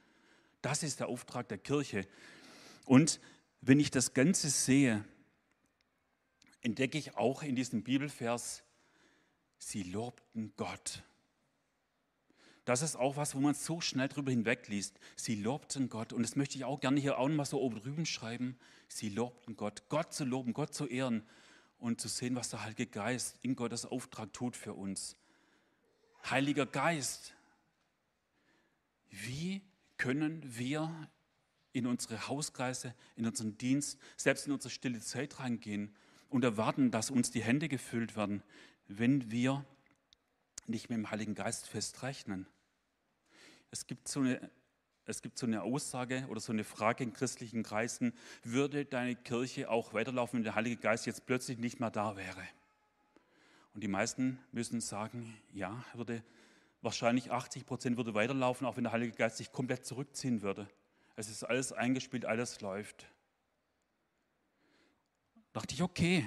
[0.62, 2.08] Das ist der Auftrag der Kirche.
[2.86, 3.20] Und
[3.62, 5.04] wenn ich das Ganze sehe,
[6.62, 8.64] entdecke ich auch in diesem Bibelvers,
[9.58, 11.04] sie lobten Gott.
[12.66, 15.00] Das ist auch was, wo man so schnell drüber hinwegliest.
[15.16, 16.14] Sie lobten Gott.
[16.14, 18.58] Und das möchte ich auch gerne hier auch mal so oben drüben schreiben.
[18.88, 19.90] Sie lobten Gott.
[19.90, 21.28] Gott zu loben, Gott zu ehren.
[21.80, 25.18] und zu sehen, was der Heilige Geist in Gottes Auftrag tut für uns.
[26.30, 27.34] Heiliger Geist,
[29.10, 29.64] wie
[29.98, 31.10] können wir
[31.74, 35.96] in unsere Hauskreise, in unseren Dienst, selbst in unsere stille Zeit reingehen
[36.32, 38.44] und erwarten, dass uns die Hände gefüllt werden,
[38.88, 39.66] wenn wir
[40.68, 42.48] nicht mit dem Heiligen Geist festrechnen?
[43.70, 44.52] Es gibt so eine
[45.06, 48.14] es gibt so eine Aussage oder so eine Frage in christlichen Kreisen,
[48.44, 52.48] würde deine Kirche auch weiterlaufen, wenn der Heilige Geist jetzt plötzlich nicht mehr da wäre?
[53.74, 56.24] Und die meisten müssen sagen, ja, würde
[56.82, 60.68] wahrscheinlich 80 Prozent würde weiterlaufen, auch wenn der Heilige Geist sich komplett zurückziehen würde.
[61.16, 63.08] Es ist alles eingespielt, alles läuft.
[65.54, 66.26] Da dachte ich, okay,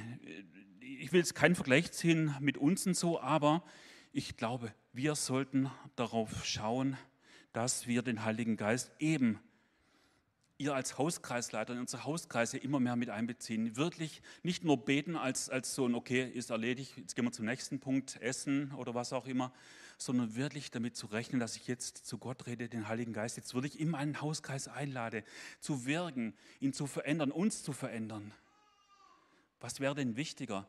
[0.80, 3.64] ich will jetzt keinen Vergleich ziehen mit uns und so, aber
[4.12, 6.96] ich glaube, wir sollten darauf schauen,
[7.52, 9.38] dass wir den Heiligen Geist eben
[10.58, 13.76] ihr als Hauskreisleiter in unsere Hauskreise immer mehr mit einbeziehen.
[13.76, 17.46] Wirklich nicht nur beten als, als so ein, okay, ist erledigt, jetzt gehen wir zum
[17.46, 19.52] nächsten Punkt, Essen oder was auch immer,
[19.98, 23.54] sondern wirklich damit zu rechnen, dass ich jetzt zu Gott rede, den Heiligen Geist jetzt
[23.54, 25.24] wirklich in meinen Hauskreis einlade,
[25.60, 28.32] zu wirken, ihn zu verändern, uns zu verändern.
[29.64, 30.68] Was wäre denn wichtiger?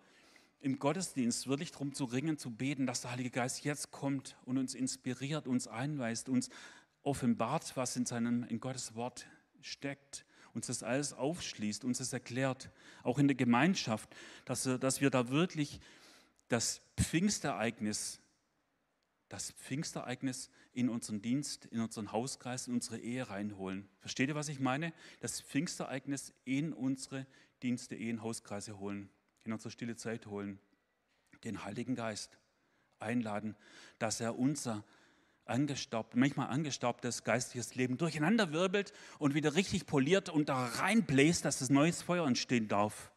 [0.61, 4.57] Im Gottesdienst wirklich darum zu ringen, zu beten, dass der Heilige Geist jetzt kommt und
[4.57, 6.49] uns inspiriert, uns einweist, uns
[7.03, 9.27] offenbart, was in, seinem, in Gottes Wort
[9.59, 12.71] steckt, uns das alles aufschließt, uns das erklärt,
[13.03, 15.81] auch in der Gemeinschaft, dass, dass wir da wirklich
[16.47, 18.21] das Pfingstereignis,
[19.27, 23.89] das Pfingstereignis in unseren Dienst, in unseren Hauskreis, in unsere Ehe reinholen.
[23.99, 24.93] Versteht ihr, was ich meine?
[25.19, 27.27] Das Pfingstereignis in unsere
[27.63, 29.09] Dienste, Ehen, Hauskreise holen,
[29.43, 30.59] in unsere stille Zeit holen.
[31.43, 32.37] Den Heiligen Geist
[32.99, 33.55] einladen,
[33.99, 34.83] dass er unser
[35.45, 41.59] angestaubt, manchmal angestaubtes geistiges Leben durcheinander wirbelt und wieder richtig poliert und da reinbläst, dass
[41.59, 43.11] das neues Feuer entstehen darf.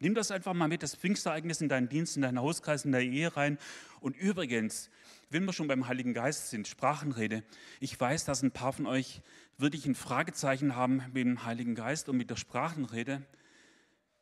[0.00, 3.06] Nimm das einfach mal mit, das Pfingstereignis in deinen Dienst, in deinen Hauskreis, in deine
[3.06, 3.58] Ehe rein.
[4.00, 4.90] Und übrigens,
[5.30, 7.42] wenn wir schon beim Heiligen Geist sind, Sprachenrede,
[7.80, 9.22] ich weiß, dass ein paar von euch
[9.58, 13.22] wirklich ein Fragezeichen haben mit dem Heiligen Geist und mit der Sprachenrede.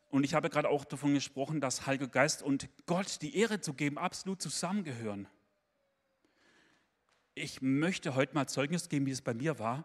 [0.09, 3.75] Und ich habe gerade auch davon gesprochen, dass Heiliger Geist und Gott die Ehre zu
[3.75, 5.29] geben absolut zusammengehören
[7.37, 9.85] ich möchte heute mal Zeugnis geben, wie es bei mir war.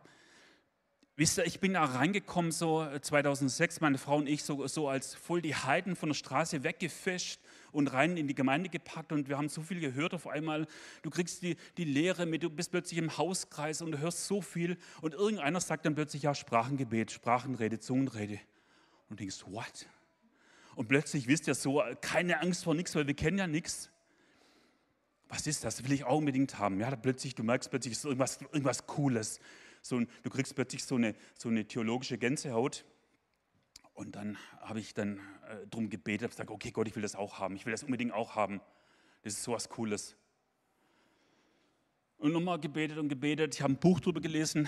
[1.18, 4.88] Wisst ihr, ich bin da reingekommen, so 2006, äh, meine Frau und ich, so, so
[4.88, 9.30] als voll die Heiden von der Straße weggefischt und rein in die Gemeinde gepackt und
[9.30, 10.68] wir haben so viel gehört auf einmal.
[11.02, 14.42] Du kriegst die, die Lehre mit, du bist plötzlich im Hauskreis und du hörst so
[14.42, 18.40] viel und irgendeiner sagt dann plötzlich, ja, Sprachengebet, Sprachenrede, Zungenrede.
[19.10, 19.88] Und du denkst, what?
[20.76, 23.92] Und plötzlich wisst ihr so, keine Angst vor nichts, weil wir kennen ja nichts
[25.32, 25.84] was ist das?
[25.84, 26.80] Will ich auch unbedingt haben.
[26.80, 29.40] Ja, plötzlich, du merkst plötzlich, es ist irgendwas, irgendwas Cooles.
[29.82, 32.84] So, du kriegst plötzlich so eine, so eine theologische Gänsehaut.
[34.02, 37.16] Und dann habe ich dann äh, darum gebetet, habe gesagt, okay Gott, ich will das
[37.16, 37.56] auch haben.
[37.56, 38.60] Ich will das unbedingt auch haben.
[39.22, 40.16] Das ist so was Cooles.
[42.18, 43.54] Und nochmal gebetet und gebetet.
[43.54, 44.68] Ich habe ein Buch darüber gelesen,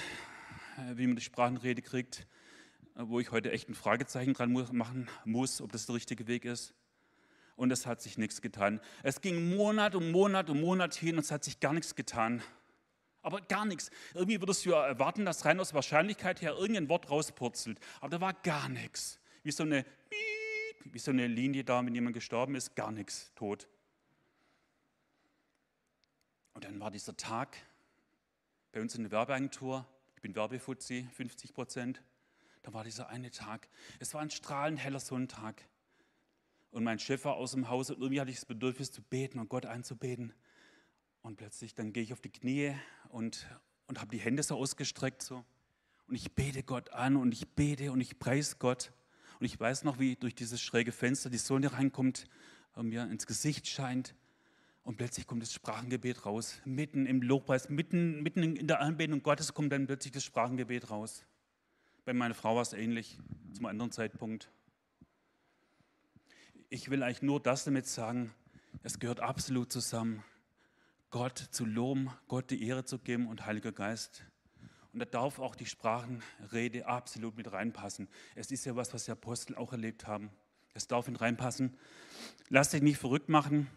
[0.78, 2.28] äh, wie man die Sprachenrede kriegt,
[2.96, 6.46] äh, wo ich heute echt ein Fragezeichen dran machen muss, ob das der richtige Weg
[6.46, 6.76] ist
[7.56, 8.82] und es hat sich nichts getan.
[9.02, 12.44] Es ging Monat um Monat um Monat hin und es hat sich gar nichts getan.
[13.24, 13.90] Aber gar nichts.
[14.14, 17.80] Irgendwie würdest du ja erwarten, dass rein aus Wahrscheinlichkeit her irgendein Wort rauspurzelt.
[18.00, 19.20] Aber da war gar nichts.
[19.44, 19.86] Wie so eine,
[20.86, 23.68] wie so eine Linie da, wenn jemand gestorben ist, gar nichts, tot.
[26.54, 27.58] Und dann war dieser Tag
[28.72, 29.86] bei uns in der Werbeagentur.
[30.16, 32.02] Ich bin Werbefuzzi, 50 Prozent.
[32.62, 33.68] Da war dieser eine Tag.
[34.00, 35.64] Es war ein strahlend heller Sonntag
[36.74, 39.38] und mein Chef war aus dem Haus und irgendwie hatte ich das Bedürfnis zu beten
[39.38, 40.34] und Gott anzubeten.
[41.22, 42.74] Und plötzlich dann gehe ich auf die Knie
[43.10, 43.48] und,
[43.88, 45.46] und habe die Hände so ausgestreckt so.
[46.08, 48.92] Und ich bete Gott an und ich bete und ich preise Gott.
[49.44, 52.30] Und ich weiß noch, wie durch dieses schräge Fenster die Sonne reinkommt
[52.82, 54.16] mir ins Gesicht scheint.
[54.84, 56.62] Und plötzlich kommt das Sprachengebet raus.
[56.64, 61.26] Mitten im Lobpreis, mitten, mitten in der Anbetung Gottes kommt dann plötzlich das Sprachengebet raus.
[62.06, 63.20] Bei meiner Frau war es ähnlich,
[63.52, 64.50] zum anderen Zeitpunkt
[66.70, 68.34] ich will eigentlich nur das damit sagen,
[68.82, 70.24] es gehört absolut zusammen,
[71.10, 74.24] Gott zu loben, Gott die Ehre zu geben und Heiliger Geist.
[74.94, 78.08] Und da darf auch die Sprachenrede absolut mit reinpassen.
[78.36, 80.30] Es ist ja was, was die Apostel auch erlebt haben.
[80.74, 81.76] Es darf mit reinpassen.
[82.50, 83.68] Lass dich nicht verrückt machen,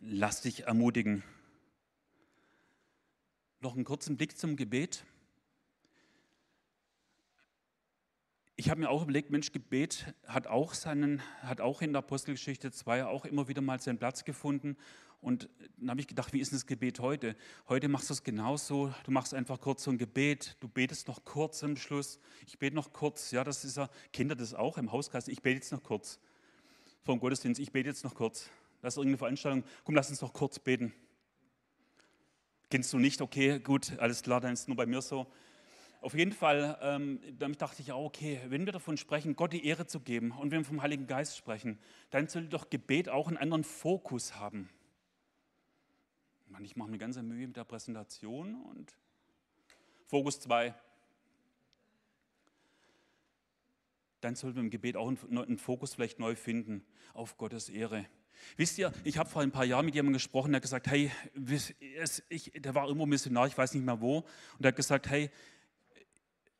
[0.00, 1.22] lass dich ermutigen.
[3.60, 5.04] Noch einen kurzen Blick zum Gebet.
[8.56, 12.70] ich habe mir auch überlegt, Mensch, Gebet hat auch, seinen, hat auch in der Apostelgeschichte
[12.70, 14.76] 2 auch immer wieder mal seinen Platz gefunden.
[15.24, 17.34] Und dann habe ich gedacht, wie ist denn das Gebet heute?
[17.66, 18.92] Heute machst du es genauso.
[19.04, 20.58] Du machst einfach kurz so ein Gebet.
[20.60, 22.20] Du betest noch kurz am Schluss.
[22.46, 23.30] Ich bete noch kurz.
[23.30, 25.28] Ja, das ist ja, Kinder das auch im Hauskreis.
[25.28, 26.20] Ich bete jetzt noch kurz.
[27.04, 28.50] vor dem Gottesdienst, ich bete jetzt noch kurz.
[28.82, 29.64] Das ist irgendeine Veranstaltung.
[29.84, 30.92] Komm, lass uns noch kurz beten.
[32.70, 33.22] Kennst du nicht?
[33.22, 35.26] Okay, gut, alles klar, dann ist es nur bei mir so.
[36.02, 39.64] Auf jeden Fall, ähm, damit dachte ich auch, okay, wenn wir davon sprechen, Gott die
[39.64, 41.78] Ehre zu geben und wenn wir vom Heiligen Geist sprechen,
[42.10, 44.68] dann soll doch Gebet auch einen anderen Fokus haben.
[46.54, 48.96] Mann, ich mache mir ganze Mühe mit der Präsentation und
[50.06, 50.72] Fokus 2.
[54.20, 58.06] Dann sollten wir im Gebet auch einen Fokus vielleicht neu finden auf Gottes Ehre.
[58.56, 61.10] Wisst ihr, ich habe vor ein paar Jahren mit jemandem gesprochen, der hat gesagt, hey,
[62.28, 64.26] ich, der war irgendwo Missionar, ich weiß nicht mehr wo, und
[64.60, 65.32] der hat gesagt, hey,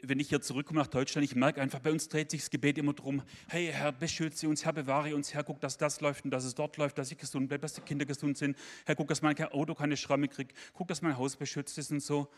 [0.07, 2.79] wenn ich hier zurückkomme nach Deutschland, ich merke einfach, bei uns dreht sich das Gebet
[2.79, 6.31] immer darum, hey Herr, beschütze uns, Herr, bewahre uns, Herr, guck, dass das läuft und
[6.31, 9.09] dass es dort läuft, dass ich gesund bleibe, dass die Kinder gesund sind, Herr, guck,
[9.09, 12.29] dass mein Auto keine Schramme kriegt, guck, dass mein Haus beschützt ist und so.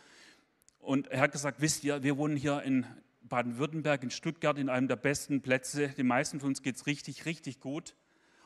[0.79, 2.87] Und er hat gesagt, wisst ihr, wir wohnen hier in
[3.22, 7.26] Baden-Württemberg, in Stuttgart, in einem der besten Plätze, den meisten von uns geht es richtig,
[7.26, 7.96] richtig gut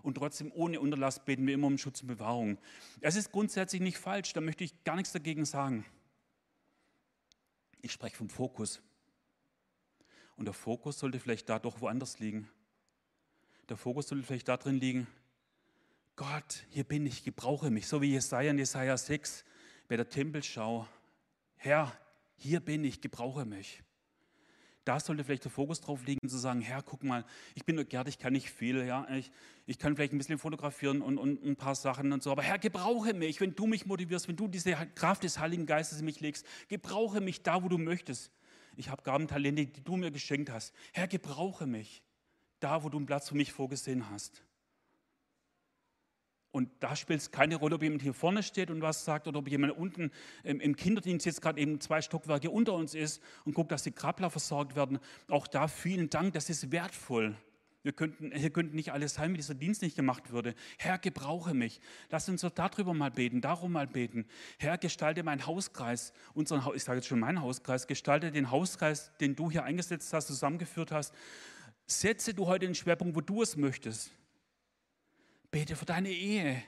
[0.03, 2.59] und trotzdem ohne Unterlass beten wir immer um Schutz und Bewahrung.
[3.01, 5.85] Es ist grundsätzlich nicht falsch, da möchte ich gar nichts dagegen sagen.
[7.83, 8.83] Ich spreche vom Fokus.
[10.37, 12.49] Und der Fokus sollte vielleicht da doch woanders liegen.
[13.69, 15.07] Der Fokus sollte vielleicht da drin liegen,
[16.17, 19.45] Gott, hier bin ich, gebrauche mich, so wie Jesaja in Jesaja 6
[19.89, 20.87] bei der Tempelschau.
[21.57, 21.93] Herr,
[22.37, 23.83] hier bin ich, gebrauche mich.
[24.85, 27.85] Da sollte vielleicht der Fokus drauf liegen, zu sagen, Herr, guck mal, ich bin nur
[27.85, 29.31] Gerd, ich kann nicht viel, ja, ich,
[29.67, 32.59] ich kann vielleicht ein bisschen fotografieren und, und ein paar Sachen und so, aber Herr,
[32.59, 36.21] gebrauche mich, wenn du mich motivierst, wenn du diese Kraft des Heiligen Geistes in mich
[36.21, 38.33] legst, gebrauche mich da, wo du möchtest
[38.77, 40.75] ich habe Gabentalente, die du mir geschenkt hast.
[40.93, 42.03] Herr, gebrauche mich
[42.61, 44.43] da, wo du einen Platz für mich vorgesehen hast.
[46.53, 49.39] Und da spielt es keine Rolle, ob jemand hier vorne steht und was sagt oder
[49.39, 50.11] ob jemand unten
[50.43, 54.31] im Kinderdienst jetzt gerade eben zwei Stockwerke unter uns ist und guckt, dass die Krabler
[54.31, 54.99] versorgt werden.
[55.29, 57.37] Auch da vielen Dank, das ist wertvoll.
[57.83, 60.55] Wir könnten, hier könnte nicht alles sein, wenn dieser Dienst nicht gemacht würde.
[60.77, 61.81] Herr, gebrauche mich.
[62.11, 64.27] Lass uns doch darüber mal beten, darum mal beten.
[64.59, 69.35] Herr, gestalte meinen Hauskreis, unseren, ich sage jetzt schon meinen Hauskreis, gestalte den Hauskreis, den
[69.35, 71.15] du hier eingesetzt hast, zusammengeführt hast.
[71.87, 74.11] Setze du heute den Schwerpunkt, wo du es möchtest.
[75.51, 76.63] Bete für deine Ehe.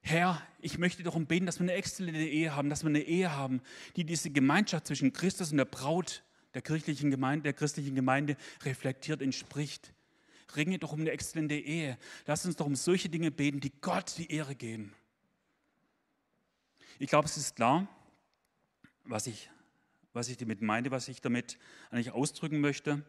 [0.00, 3.32] Herr, ich möchte darum beten, dass wir eine exzellente Ehe haben, dass wir eine Ehe
[3.32, 3.60] haben,
[3.96, 6.22] die diese Gemeinschaft zwischen Christus und der Braut
[6.56, 9.92] der kirchlichen Gemeinde, der christlichen Gemeinde reflektiert, entspricht.
[10.56, 11.98] Ringe doch um eine exzellente Ehe.
[12.24, 14.94] Lass uns doch um solche Dinge beten, die Gott die Ehre geben.
[16.98, 17.86] Ich glaube, es ist klar,
[19.04, 19.50] was ich,
[20.14, 21.58] was ich damit meine, was ich damit
[21.90, 23.04] eigentlich ausdrücken möchte.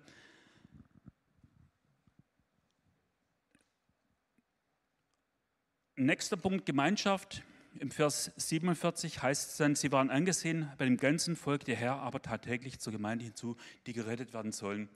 [5.95, 7.43] Nächster Punkt, Gemeinschaft.
[7.79, 11.97] Im Vers 47 heißt es dann, sie waren angesehen bei dem ganzen Volk der Herr,
[11.97, 14.89] aber tagtäglich zur Gemeinde hinzu, die gerettet werden sollen.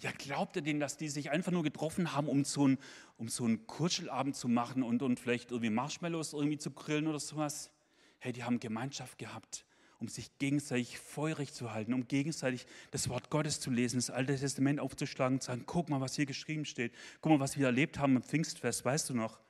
[0.00, 2.78] Ja, glaubt ihr denn, dass die sich einfach nur getroffen haben, um so einen,
[3.16, 7.18] um so einen Kuschelabend zu machen und, und vielleicht irgendwie Marshmallows irgendwie zu grillen oder
[7.18, 7.70] sowas?
[8.18, 9.64] Hey, die haben Gemeinschaft gehabt,
[9.98, 14.36] um sich gegenseitig feurig zu halten, um gegenseitig das Wort Gottes zu lesen, das Alte
[14.36, 16.92] Testament aufzuschlagen und zu sagen, guck mal, was hier geschrieben steht.
[17.20, 19.40] Guck mal, was wir erlebt haben im Pfingstfest, weißt du noch?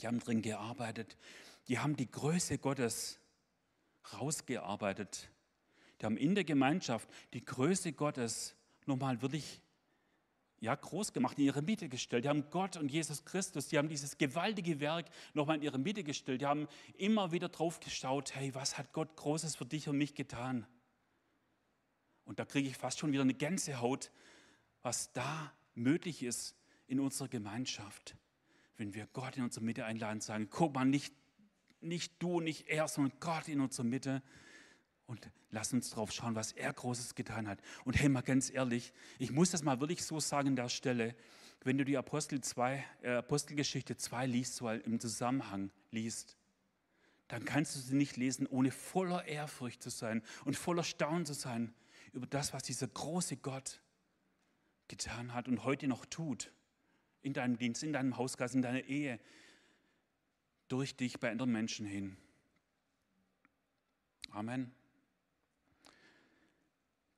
[0.00, 1.16] Die haben drin gearbeitet,
[1.68, 3.20] die haben die Größe Gottes
[4.14, 5.28] rausgearbeitet.
[6.00, 8.54] Die haben in der Gemeinschaft die Größe Gottes
[8.86, 9.60] nochmal wirklich
[10.60, 12.24] ja, groß gemacht, in ihre Mitte gestellt.
[12.24, 16.02] Die haben Gott und Jesus Christus, die haben dieses gewaltige Werk nochmal in ihre Mitte
[16.02, 16.40] gestellt.
[16.40, 20.14] Die haben immer wieder drauf geschaut, hey, was hat Gott Großes für dich und mich
[20.14, 20.66] getan?
[22.24, 24.10] Und da kriege ich fast schon wieder eine Gänsehaut,
[24.82, 26.56] was da möglich ist
[26.86, 28.16] in unserer Gemeinschaft
[28.78, 31.12] wenn wir Gott in unsere Mitte einladen sagen, guck mal, nicht,
[31.80, 34.22] nicht du, nicht er, sondern Gott in unserer Mitte.
[35.06, 37.60] Und lass uns drauf schauen, was er Großes getan hat.
[37.84, 41.16] Und hey, mal ganz ehrlich, ich muss das mal wirklich so sagen an der Stelle,
[41.64, 46.36] wenn du die Apostel 2, äh, Apostelgeschichte 2 liest, so im Zusammenhang liest,
[47.26, 51.34] dann kannst du sie nicht lesen, ohne voller Ehrfurcht zu sein und voller Staunen zu
[51.34, 51.74] sein
[52.12, 53.82] über das, was dieser große Gott
[54.86, 56.52] getan hat und heute noch tut
[57.22, 59.18] in deinem Dienst, in deinem Hauskreis, in deiner Ehe,
[60.68, 62.16] durch dich bei anderen Menschen hin.
[64.30, 64.72] Amen.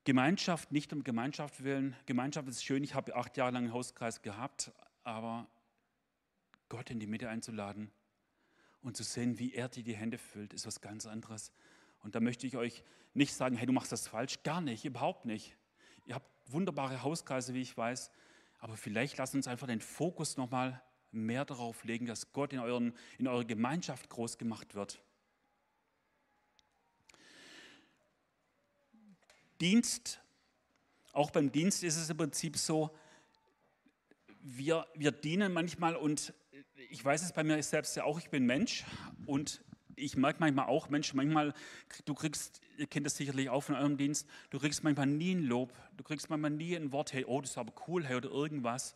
[0.04, 1.94] Gemeinschaft nicht um Gemeinschaft willen.
[2.06, 2.82] Gemeinschaft ist schön.
[2.82, 4.72] Ich habe acht Jahre lang einen Hauskreis gehabt,
[5.04, 5.46] aber
[6.68, 7.90] Gott in die Mitte einzuladen
[8.82, 11.52] und zu sehen, wie er dir die Hände füllt, ist was ganz anderes.
[12.02, 12.82] Und da möchte ich euch
[13.12, 14.42] nicht sagen, hey, du machst das falsch.
[14.42, 15.56] Gar nicht, überhaupt nicht.
[16.06, 18.10] Ihr habt wunderbare Hauskreise, wie ich weiß.
[18.60, 20.80] Aber vielleicht lasst uns einfach den Fokus nochmal
[21.12, 25.02] mehr darauf legen, dass Gott in, euren, in eurer Gemeinschaft groß gemacht wird.
[29.60, 30.20] Dienst,
[31.12, 32.96] auch beim Dienst ist es im Prinzip so,
[34.42, 36.32] wir, wir dienen manchmal und
[36.88, 38.84] ich weiß es bei mir selbst ja auch, ich bin Mensch
[39.26, 39.62] und
[40.00, 41.54] ich merke manchmal auch, Mensch, manchmal,
[42.04, 45.44] du kriegst, ihr kennt das sicherlich auch von eurem Dienst, du kriegst manchmal nie ein
[45.44, 48.30] Lob, du kriegst manchmal nie ein Wort, hey, oh, das ist aber cool, hey, oder
[48.30, 48.94] irgendwas.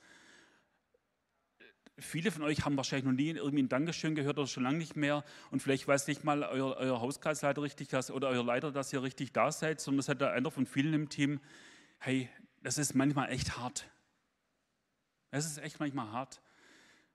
[1.98, 4.96] Viele von euch haben wahrscheinlich noch nie irgendwie ein Dankeschön gehört oder schon lange nicht
[4.96, 5.22] mehr.
[5.52, 9.02] Und vielleicht weiß nicht mal euer, euer Hauskreisleiter richtig dass, oder euer Leiter, dass ihr
[9.04, 11.40] richtig da seid, sondern das hat einer von vielen im Team.
[11.98, 12.28] Hey,
[12.62, 13.88] das ist manchmal echt hart.
[15.30, 16.40] Es ist echt manchmal hart.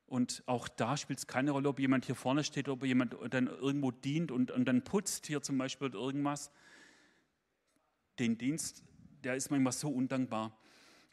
[0.09, 3.45] Und auch da spielt es keine Rolle, ob jemand hier vorne steht, ob jemand dann
[3.45, 6.51] irgendwo dient und, und dann putzt hier zum Beispiel irgendwas.
[8.17, 8.83] Den Dienst,
[9.23, 10.57] der ist manchmal so undankbar.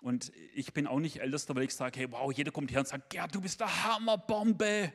[0.01, 2.89] Und ich bin auch nicht Ältester, weil ich sage, hey, wow, jeder kommt her und
[2.89, 4.93] sagt, Gerd, du bist der Hammerbombe.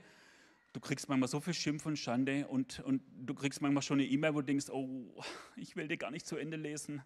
[0.73, 4.07] Du kriegst manchmal so viel Schimpf und Schande und, und du kriegst manchmal schon eine
[4.07, 5.21] E-Mail, wo du denkst, oh,
[5.57, 7.03] ich will dir gar nicht zu Ende lesen.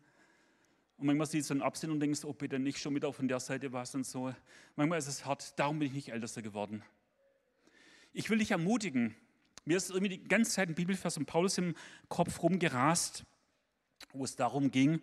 [0.98, 3.40] Und manchmal siehst du einen Absinn und denkst, oh bitte nicht schon wieder von der
[3.40, 4.34] Seite was und so.
[4.76, 6.84] Manchmal ist es hart, darum bin ich nicht Ältester geworden.
[8.14, 9.14] Ich will dich ermutigen.
[9.66, 11.76] Mir ist irgendwie die ganze Zeit ein Bibelvers von Paulus im
[12.08, 13.26] Kopf rumgerast,
[14.14, 15.02] wo es darum ging,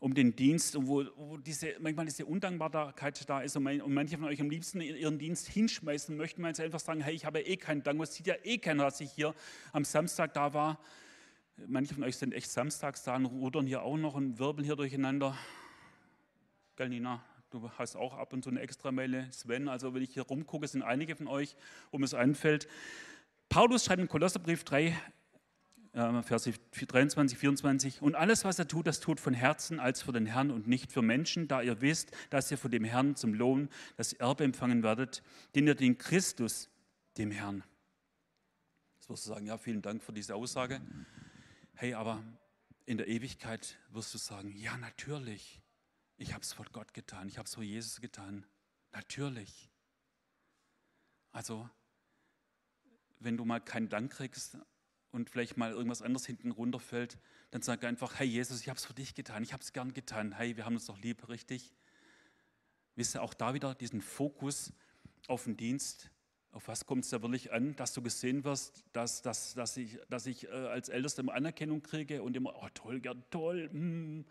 [0.00, 4.26] um den Dienst und wo, wo diese, manchmal diese Undankbarkeit da ist und, manche von
[4.26, 7.56] euch am liebsten ihren Dienst hinschmeißen möchten, weil sie einfach sagen, hey, ich habe eh
[7.56, 9.34] keinen Dank, es sieht ja eh keiner, dass ich hier
[9.72, 10.78] am Samstag da war.
[11.66, 14.76] Manche von euch sind echt samstags da und rudern hier auch noch und wirbeln hier
[14.76, 15.36] durcheinander.
[16.76, 17.22] Gell, Nina?
[17.50, 19.68] Du hast auch ab und zu eine extra Mail, Sven.
[19.68, 21.54] Also, wenn ich hier rumgucke, sind einige von euch,
[21.92, 22.66] mir es einfällt.
[23.50, 24.96] Paulus schreibt im Kolosserbrief 3,
[25.92, 28.00] äh, Verse 23, 24.
[28.00, 30.90] Und alles, was er tut, das tut von Herzen als für den Herrn und nicht
[30.90, 34.82] für Menschen, da ihr wisst, dass ihr von dem Herrn zum Lohn das Erbe empfangen
[34.82, 35.22] werdet,
[35.54, 36.70] den ihr den Christus,
[37.18, 37.62] dem Herrn.
[38.94, 40.80] Jetzt wirst du sagen, ja, vielen Dank für diese Aussage.
[41.82, 42.22] Hey, aber
[42.86, 45.60] in der Ewigkeit wirst du sagen, ja, natürlich,
[46.16, 48.46] ich habe es vor Gott getan, ich habe es vor Jesus getan.
[48.92, 49.68] Natürlich.
[51.32, 51.68] Also,
[53.18, 54.58] wenn du mal keinen Dank kriegst
[55.10, 57.18] und vielleicht mal irgendwas anderes hinten runterfällt,
[57.50, 59.92] dann sag einfach, hey Jesus, ich habe es für dich getan, ich habe es gern
[59.92, 60.30] getan.
[60.30, 61.74] Hey, wir haben uns doch lieb, richtig?
[62.94, 64.72] Wisst ihr, auch da wieder diesen Fokus
[65.26, 66.11] auf den Dienst
[66.52, 69.98] auf was kommt es da wirklich an, dass du gesehen wirst, dass, dass, dass ich,
[70.08, 73.70] dass ich äh, als Ältester immer Anerkennung kriege und immer, oh toll, ja toll.
[73.70, 74.24] Mm.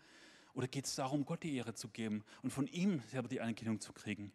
[0.54, 3.80] Oder geht es darum, Gott die Ehre zu geben und von ihm selber die Anerkennung
[3.80, 4.32] zu kriegen?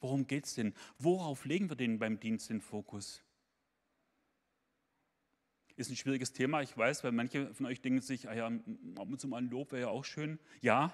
[0.00, 0.74] Worum geht es denn?
[0.98, 3.22] Worauf legen wir denn beim Dienst den Fokus?
[5.76, 9.08] Ist ein schwieriges Thema, ich weiß, weil manche von euch denken sich, ah ja, ab
[9.08, 10.38] und zu mal ein Lob wäre ja auch schön.
[10.60, 10.92] Ja,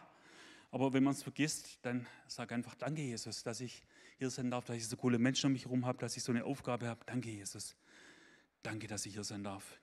[0.70, 3.84] aber wenn man es vergisst, dann sag einfach Danke, Jesus, dass ich
[4.20, 6.30] hier sein darf, dass ich so coole Menschen um mich herum habe, dass ich so
[6.30, 7.00] eine Aufgabe habe.
[7.06, 7.74] Danke, Jesus.
[8.62, 9.80] Danke, dass ich hier sein darf.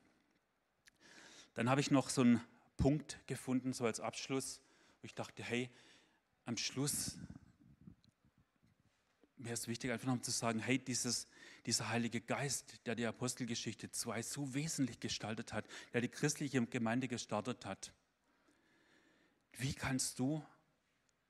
[1.56, 2.39] Dann habe ich noch so einen
[2.78, 4.62] Punkt gefunden, so als Abschluss,
[5.02, 5.71] wo ich dachte, hey,
[6.45, 7.17] am Schluss
[9.38, 11.28] mir ist wichtig, einfach noch zu sagen, hey, dieses,
[11.65, 17.08] dieser Heilige Geist, der die Apostelgeschichte 2 so wesentlich gestaltet hat, der die christliche Gemeinde
[17.08, 17.91] gestartet hat,
[19.54, 20.43] wie kannst du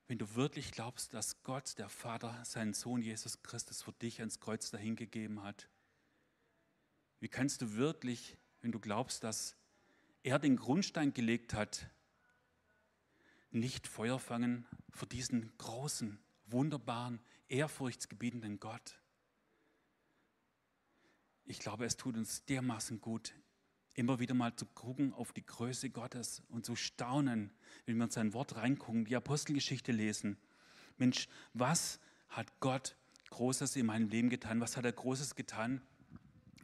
[0.08, 4.40] wenn du wirklich glaubst, dass Gott, der Vater, seinen Sohn Jesus Christus für dich ans
[4.40, 5.68] Kreuz dahingegeben hat?
[7.20, 9.54] Wie kannst du wirklich, wenn du glaubst, dass
[10.22, 11.90] er den Grundstein gelegt hat,
[13.50, 18.98] nicht Feuer fangen für diesen großen, wunderbaren, ehrfurchtsgebietenden Gott?
[21.44, 23.34] Ich glaube, es tut uns dermaßen gut,
[23.98, 27.52] immer wieder mal zu gucken auf die Größe Gottes und zu staunen,
[27.84, 30.38] wenn wir in sein Wort reingucken, die Apostelgeschichte lesen.
[30.96, 32.96] Mensch, was hat Gott
[33.30, 34.60] Großes in meinem Leben getan?
[34.60, 35.82] Was hat er Großes getan?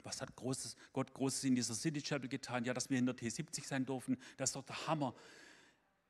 [0.05, 2.65] Was hat Großes, Gott Großes in dieser City Chapel getan?
[2.65, 5.15] Ja, dass wir in der T70 sein durften, das ist doch der Hammer.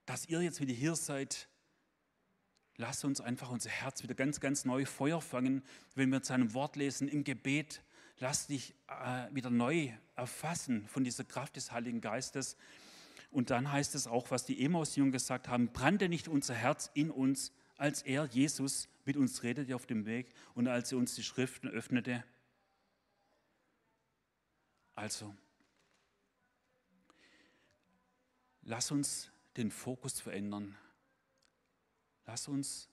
[0.04, 1.48] Dass ihr jetzt wieder hier seid,
[2.76, 5.62] lasst uns einfach unser Herz wieder ganz, ganz neu Feuer fangen,
[5.94, 7.82] wenn wir in seinem Wort lesen, im Gebet,
[8.18, 12.56] lass dich äh, wieder neu erfassen von dieser Kraft des Heiligen Geistes.
[13.30, 17.10] Und dann heißt es auch, was die Emaus-Jünger gesagt haben, brannte nicht unser Herz in
[17.10, 21.22] uns, als er, Jesus, mit uns redete auf dem Weg und als er uns die
[21.22, 22.24] Schriften öffnete.
[24.94, 25.34] Also,
[28.62, 30.76] lass uns den Fokus verändern.
[32.26, 32.88] Lass uns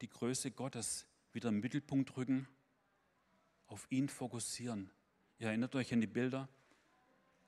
[0.00, 2.48] die Größe Gottes wieder im Mittelpunkt rücken
[3.66, 4.90] auf ihn fokussieren.
[5.38, 6.48] Ihr erinnert euch an die Bilder?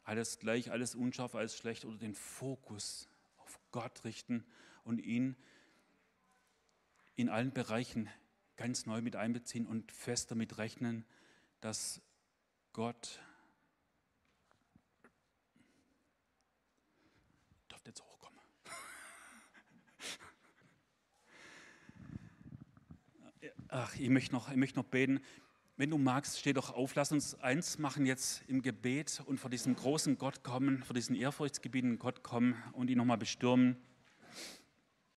[0.06, 4.46] Alles gleich, alles unscharf, alles schlecht oder den Fokus auf Gott richten
[4.84, 5.34] und ihn
[7.16, 8.08] in allen Bereichen
[8.56, 11.04] ganz neu mit einbeziehen und fest damit rechnen,
[11.60, 12.00] dass
[12.72, 13.20] Gott
[17.66, 18.38] darf jetzt hochkommen.
[23.70, 25.20] ach, ich möchte noch, ich möchte noch beten.
[25.78, 26.94] Wenn du magst, steh doch auf.
[26.94, 31.14] Lass uns eins machen jetzt im Gebet und vor diesem großen Gott kommen, vor diesen
[31.14, 33.76] ehrfurchtsgebietenden Gott kommen und ihn nochmal bestürmen.